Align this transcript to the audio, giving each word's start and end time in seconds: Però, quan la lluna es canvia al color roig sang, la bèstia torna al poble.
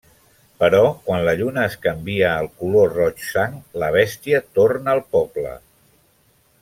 Però, 0.61 0.79
quan 1.09 1.19
la 1.27 1.35
lluna 1.41 1.65
es 1.71 1.75
canvia 1.83 2.31
al 2.37 2.49
color 2.63 2.95
roig 3.01 3.21
sang, 3.27 3.61
la 3.85 3.91
bèstia 3.97 4.41
torna 4.59 4.97
al 4.97 5.05
poble. 5.19 5.55